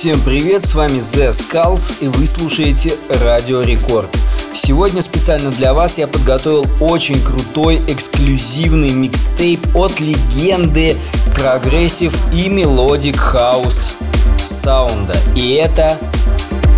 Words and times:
Всем 0.00 0.18
привет, 0.22 0.64
с 0.64 0.74
вами 0.74 0.96
The 0.96 1.28
Skulls 1.28 1.92
и 2.00 2.08
вы 2.08 2.24
слушаете 2.24 2.94
Радио 3.20 3.60
Рекорд. 3.60 4.08
Сегодня 4.54 5.02
специально 5.02 5.50
для 5.50 5.74
вас 5.74 5.98
я 5.98 6.06
подготовил 6.06 6.64
очень 6.80 7.22
крутой 7.22 7.82
эксклюзивный 7.86 8.92
микстейп 8.92 9.60
от 9.76 10.00
легенды 10.00 10.96
progressive 11.34 12.14
и 12.32 12.48
melodic 12.48 13.18
house 13.18 13.96
саунда. 14.38 15.18
И 15.36 15.52
это 15.52 15.98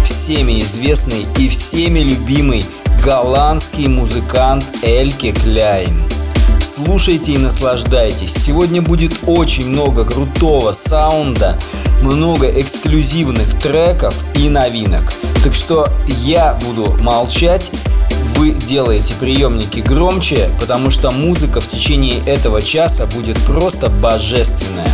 всеми 0.04 0.58
известный 0.58 1.24
и 1.38 1.48
всеми 1.48 2.00
любимый 2.00 2.64
голландский 3.04 3.86
музыкант 3.86 4.64
Eelke 4.82 5.30
Kleijn. 5.30 5.96
Слушайте 6.74 7.32
и 7.32 7.36
наслаждайтесь. 7.36 8.32
Сегодня 8.32 8.80
будет 8.80 9.12
очень 9.26 9.68
много 9.68 10.06
крутого 10.06 10.72
саунда, 10.72 11.58
много 12.00 12.48
эксклюзивных 12.48 13.58
треков 13.58 14.14
и 14.36 14.48
новинок. 14.48 15.12
Так 15.44 15.52
что 15.52 15.90
я 16.06 16.58
буду 16.64 16.96
молчать, 17.02 17.70
вы 18.36 18.52
делаете 18.52 19.12
приемники 19.20 19.80
громче, 19.80 20.48
потому 20.58 20.90
что 20.90 21.10
музыка 21.10 21.60
в 21.60 21.68
течение 21.68 22.20
этого 22.24 22.62
часа 22.62 23.04
будет 23.04 23.38
просто 23.40 23.90
божественная. 23.90 24.88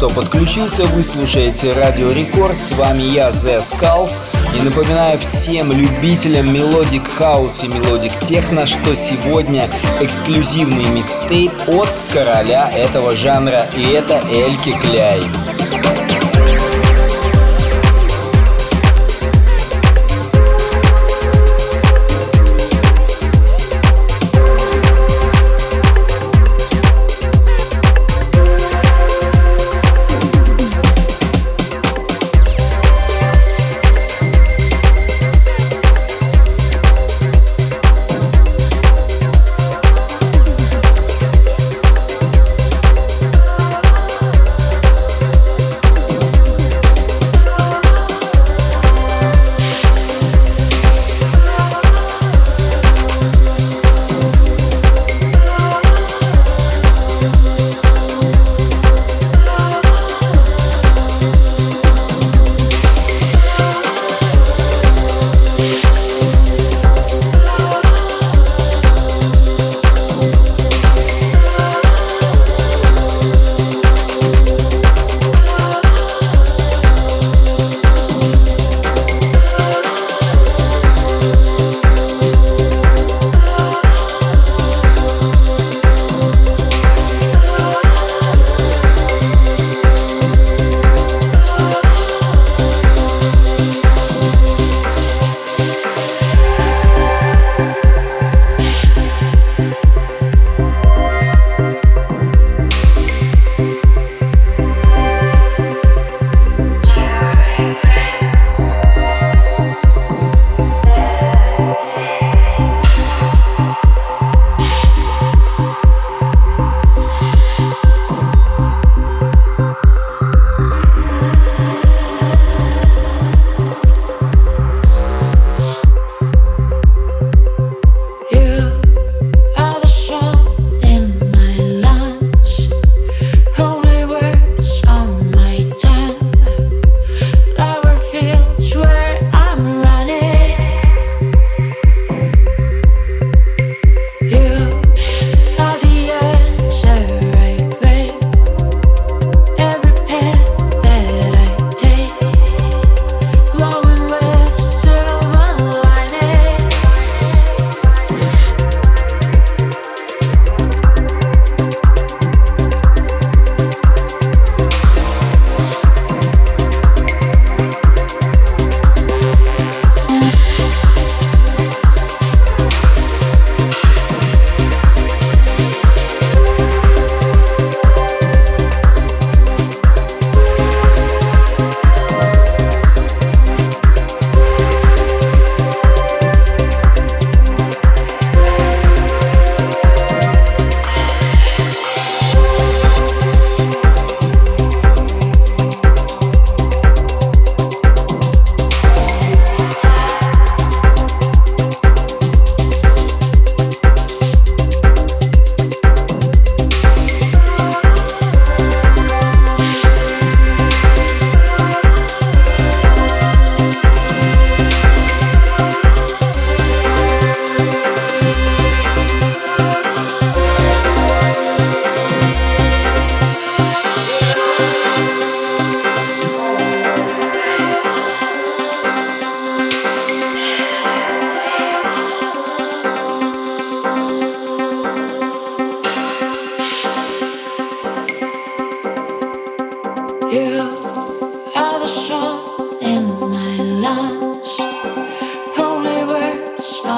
Что 0.00 0.08
подключился, 0.08 0.84
вы 0.84 1.02
слушаете 1.02 1.74
Радио 1.74 2.10
Рекорд, 2.10 2.58
с 2.58 2.72
вами 2.72 3.02
я, 3.02 3.28
The 3.28 3.60
Skulls, 3.60 4.22
и 4.56 4.62
напоминаю 4.62 5.18
всем 5.18 5.72
любителям 5.72 6.50
melodic 6.50 7.06
house 7.06 7.62
и 7.64 7.68
melodic 7.68 8.18
techno, 8.20 8.64
что 8.64 8.94
сегодня 8.94 9.68
эксклюзивный 10.00 10.86
микстейп 10.86 11.52
от 11.68 11.90
короля 12.10 12.70
этого 12.74 13.14
жанра, 13.14 13.66
и 13.76 13.82
это 13.82 14.22
Eelke 14.30 14.72
Kleijn. 14.72 15.20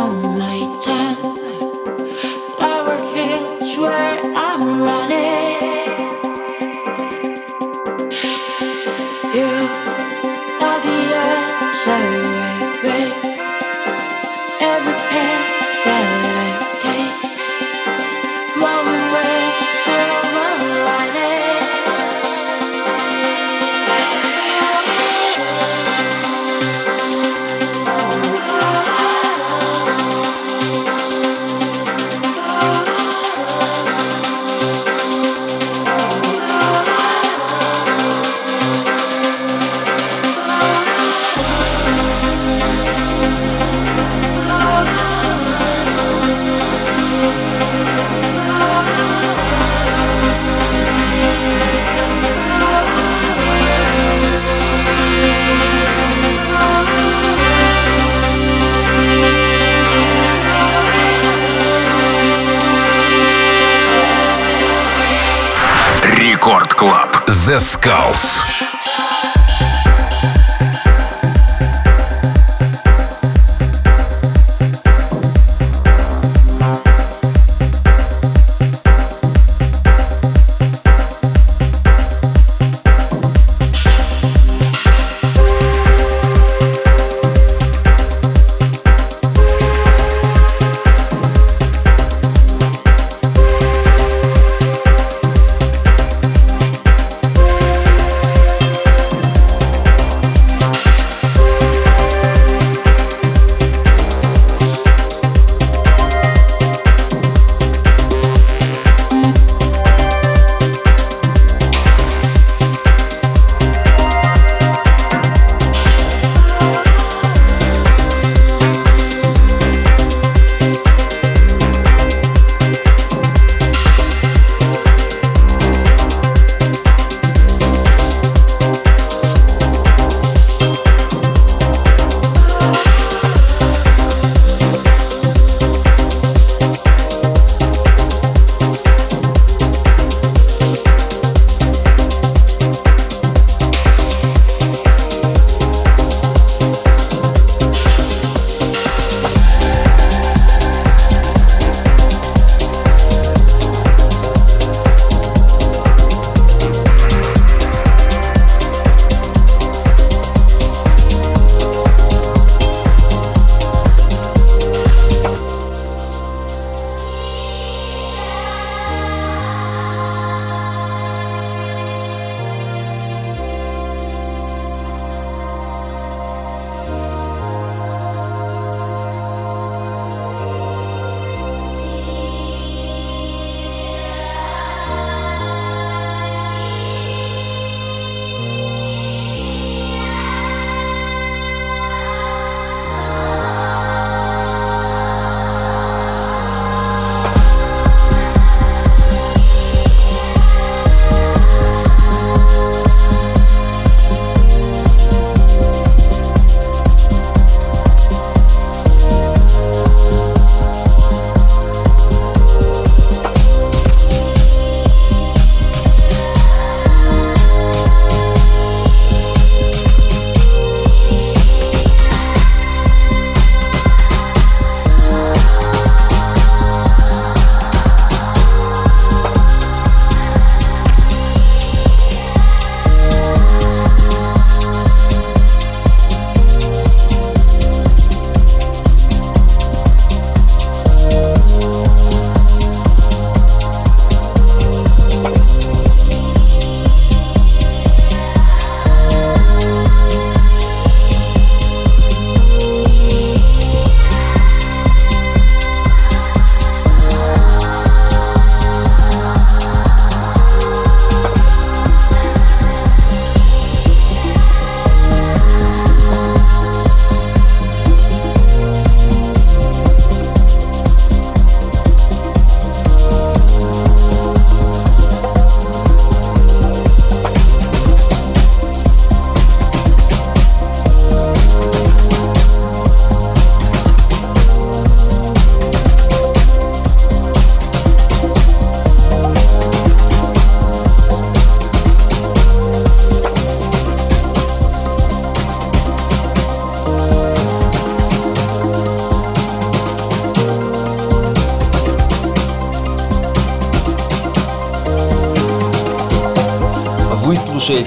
Oh 0.05 0.11
my 0.11 0.52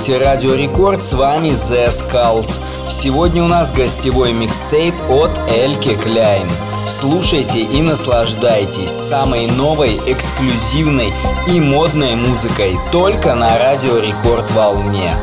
слушаете 0.06 0.24
Радио 0.24 0.54
Рекорд, 0.54 1.02
с 1.02 1.14
вами 1.14 1.50
The 1.50 1.88
Skulls. 1.88 2.60
Сегодня 2.90 3.44
у 3.44 3.48
нас 3.48 3.72
гостевой 3.72 4.34
микстейп 4.34 4.94
от 5.10 5.32
Эльке 5.50 5.96
Кляйн. 5.96 6.48
Слушайте 6.88 7.62
и 7.62 7.82
наслаждайтесь 7.82 8.92
самой 8.92 9.48
новой, 9.48 10.00
эксклюзивной 10.06 11.12
и 11.48 11.60
модной 11.60 12.16
музыкой 12.16 12.78
только 12.92 13.34
на 13.34 13.58
Радио 13.58 13.98
Рекорд 13.98 14.52
волне. 14.52 15.16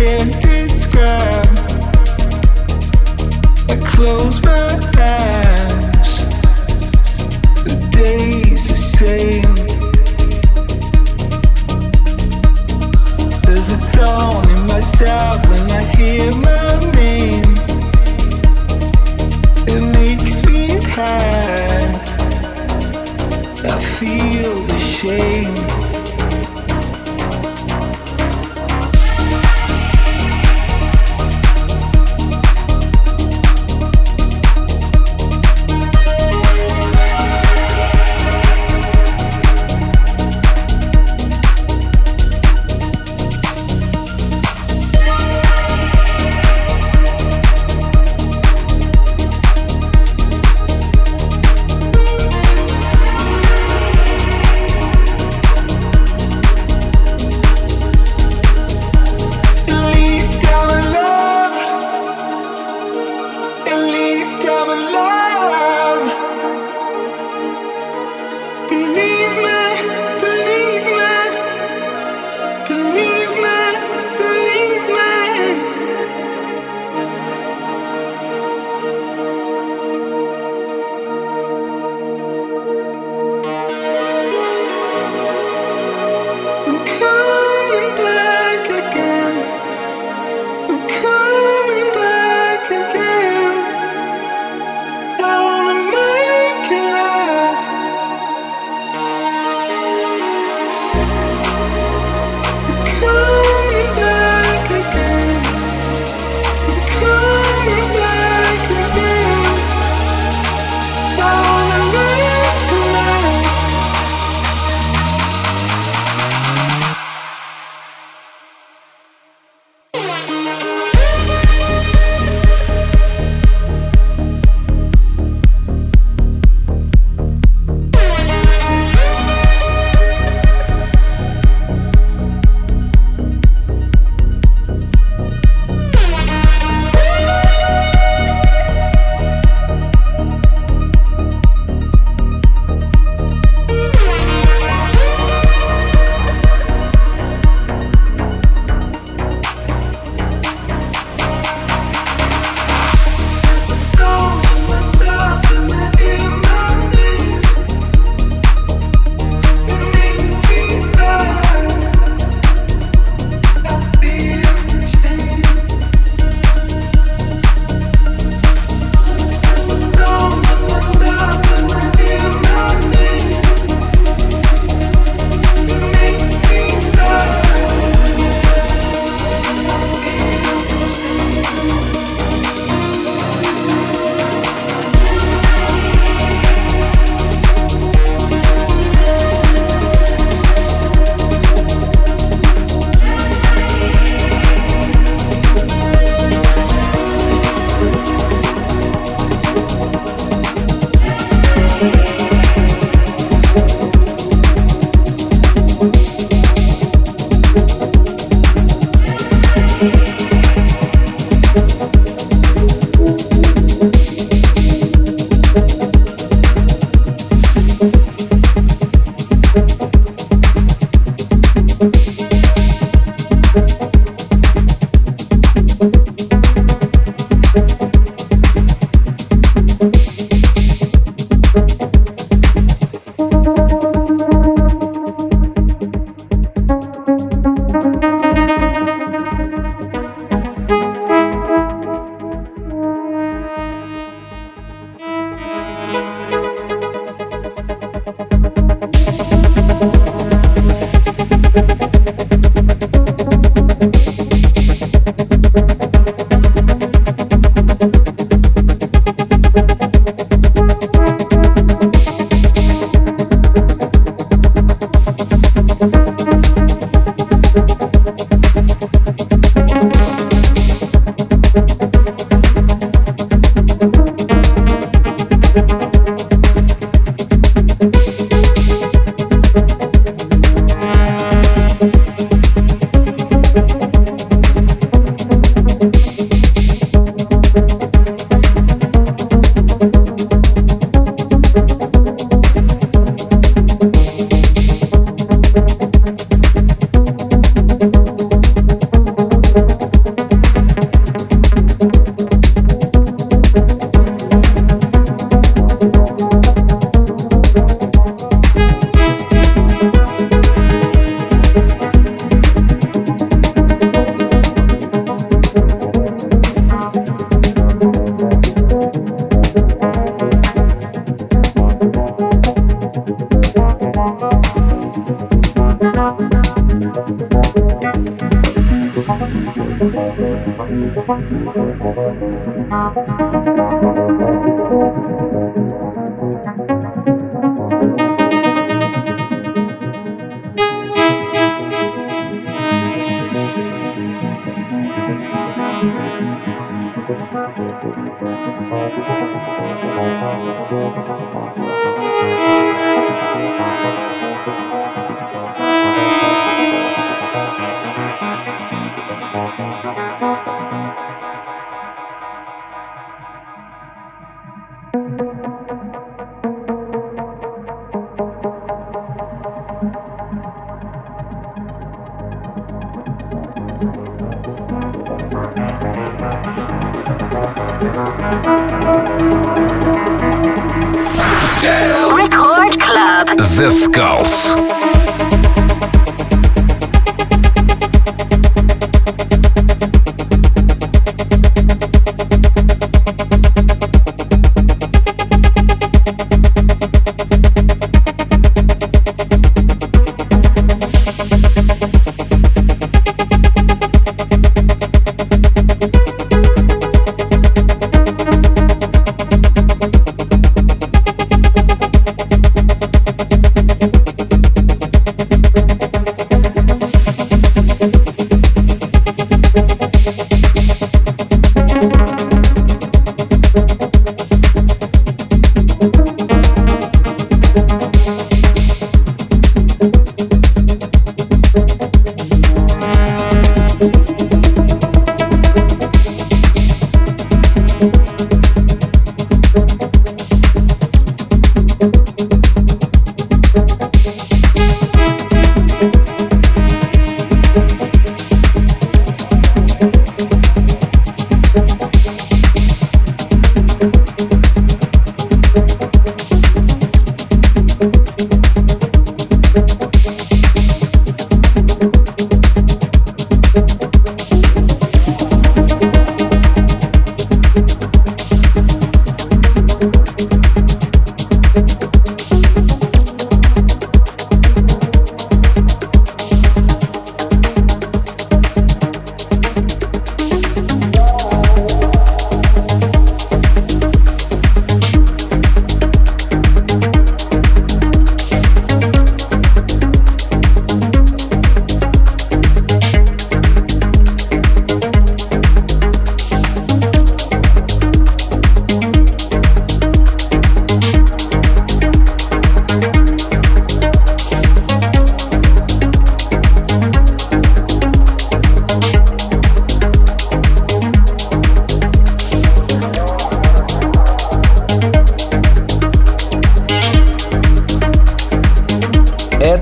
Can't 0.00 0.32
describe. 0.40 1.58
I 3.68 3.76
close 3.84 4.40
my 4.42 4.59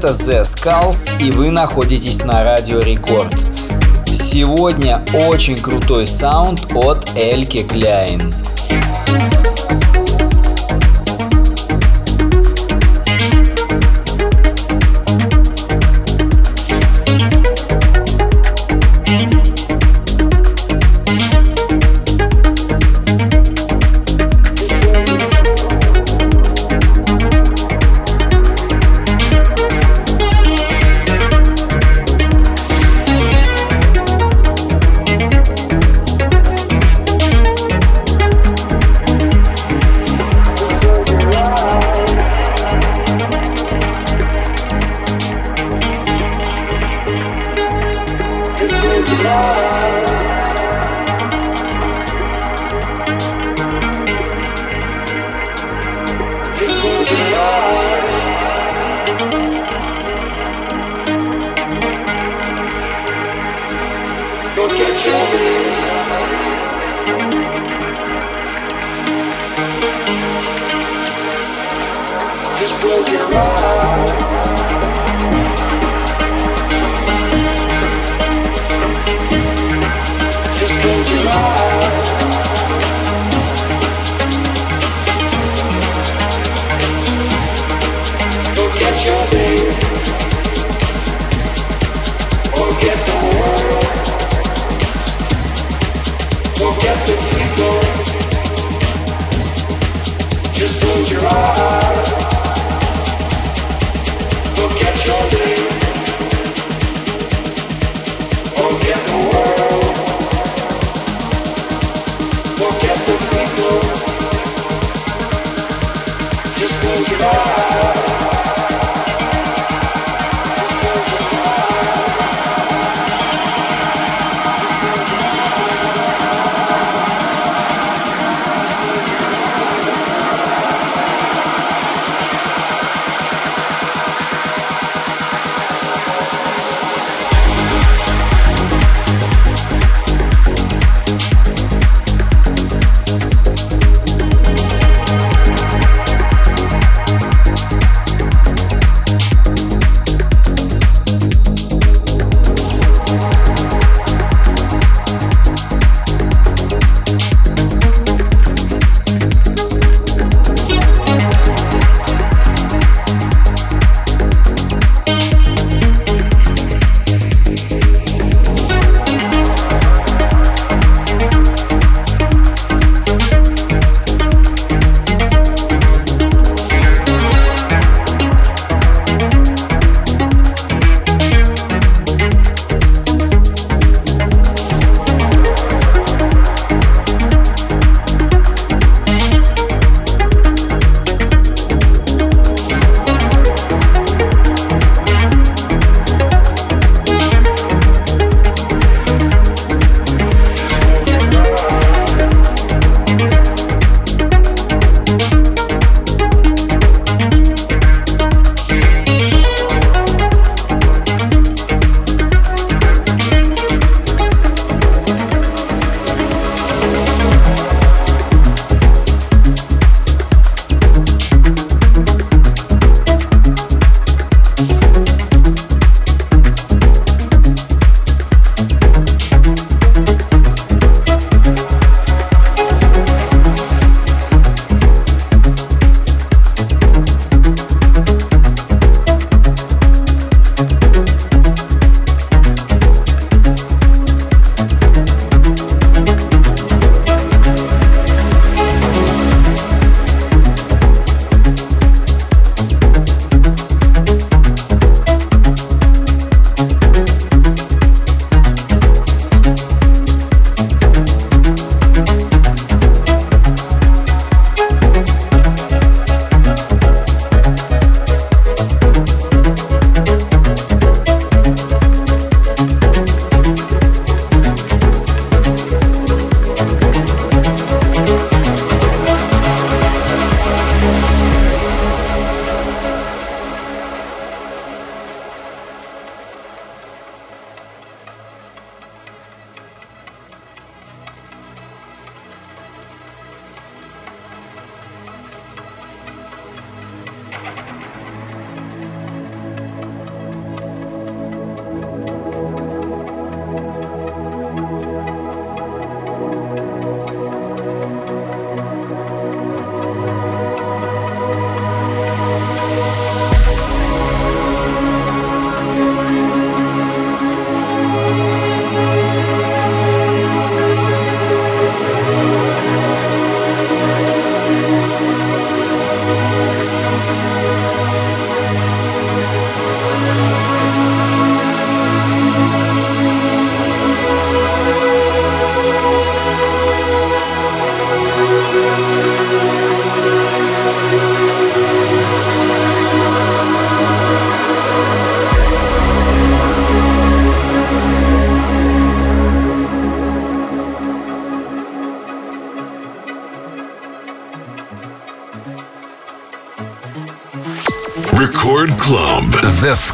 Это 0.08 0.16
The 0.16 0.42
Skulls, 0.42 1.22
и 1.22 1.30
вы 1.30 1.50
находитесь 1.50 2.24
на 2.24 2.42
Радио 2.42 2.80
Рекорд. 2.80 3.34
Сегодня 4.06 5.04
очень 5.12 5.58
крутой 5.58 6.06
саунд 6.06 6.66
от 6.74 7.14
Эльки 7.14 7.62
Кляйн. 7.62 8.32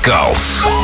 Calce. 0.05 0.84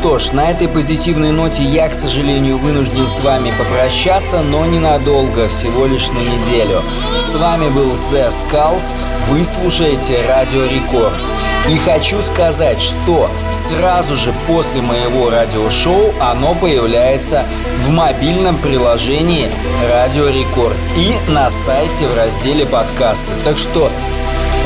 Что 0.00 0.18
ж, 0.18 0.32
на 0.32 0.50
этой 0.50 0.66
позитивной 0.66 1.30
ноте 1.30 1.62
я, 1.62 1.86
к 1.86 1.92
сожалению, 1.92 2.56
вынужден 2.56 3.06
с 3.06 3.20
вами 3.20 3.52
попрощаться, 3.58 4.40
но 4.40 4.64
ненадолго, 4.64 5.46
всего 5.48 5.84
лишь 5.84 6.08
на 6.08 6.20
неделю. 6.20 6.82
С 7.18 7.34
вами 7.34 7.68
был 7.68 7.92
The 7.92 8.30
Skulls, 8.30 8.94
вы 9.28 9.44
слушаете 9.44 10.24
Радио 10.26 10.64
Рекорд. 10.64 11.12
И 11.68 11.76
хочу 11.76 12.18
сказать, 12.22 12.80
что 12.80 13.30
сразу 13.52 14.16
же 14.16 14.32
после 14.46 14.80
моего 14.80 15.28
радиошоу 15.28 16.14
оно 16.18 16.54
появляется 16.54 17.44
в 17.86 17.90
мобильном 17.90 18.56
приложении 18.56 19.50
Радио 19.92 20.30
Рекорд 20.30 20.76
и 20.96 21.14
на 21.30 21.50
сайте 21.50 22.06
в 22.06 22.16
разделе 22.16 22.64
подкасты. 22.64 23.32
Так 23.44 23.58
что 23.58 23.90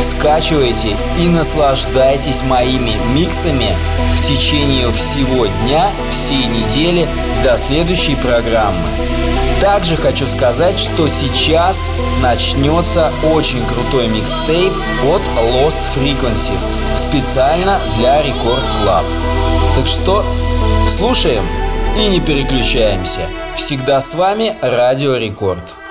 Скачивайте 0.00 0.96
и 1.18 1.28
наслаждайтесь 1.28 2.42
моими 2.42 2.96
миксами 3.14 3.74
в 4.14 4.26
течение 4.26 4.90
всего 4.92 5.46
дня, 5.46 5.90
всей 6.10 6.46
недели 6.46 7.08
до 7.42 7.58
следующей 7.58 8.16
программы. 8.16 8.86
Также 9.60 9.96
хочу 9.96 10.26
сказать, 10.26 10.78
что 10.78 11.08
сейчас 11.08 11.88
начнется 12.22 13.12
очень 13.32 13.64
крутой 13.66 14.08
микстейп 14.08 14.72
от 15.04 15.22
Lost 15.42 15.80
Frequencies 15.96 16.70
специально 16.96 17.78
для 17.96 18.20
Record 18.20 18.62
Club. 18.82 19.04
Так 19.76 19.86
что 19.86 20.24
слушаем 20.88 21.44
и 21.96 22.08
не 22.08 22.20
переключаемся. 22.20 23.20
Всегда 23.56 24.00
с 24.00 24.14
вами 24.14 24.54
Радио 24.60 25.16
Рекорд. 25.16 25.83